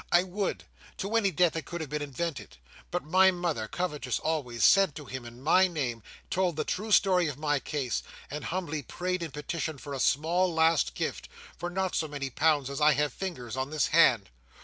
I 0.11 0.23
would! 0.23 0.63
To 0.97 1.15
any 1.15 1.29
death 1.29 1.53
that 1.53 1.65
could 1.65 1.79
have 1.79 1.91
been 1.91 2.01
invented. 2.01 2.57
But 2.89 3.03
my 3.03 3.29
mother, 3.29 3.67
covetous 3.67 4.17
always, 4.17 4.63
sent 4.63 4.95
to 4.95 5.05
him 5.05 5.25
in 5.25 5.43
my 5.43 5.67
name, 5.67 6.01
told 6.31 6.55
the 6.55 6.63
true 6.63 6.91
story 6.91 7.27
of 7.27 7.37
my 7.37 7.59
case, 7.59 8.01
and 8.31 8.45
humbly 8.45 8.81
prayed 8.81 9.21
and 9.21 9.31
petitioned 9.31 9.79
for 9.79 9.93
a 9.93 9.99
small 9.99 10.51
last 10.51 10.95
gift—for 10.95 11.69
not 11.69 11.93
so 11.93 12.07
many 12.07 12.31
pounds 12.31 12.67
as 12.67 12.81
I 12.81 12.93
have 12.93 13.13
fingers 13.13 13.55
on 13.55 13.69
this 13.69 13.89
hand. 13.89 14.31